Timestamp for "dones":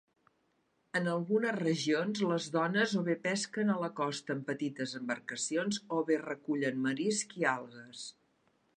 2.55-2.95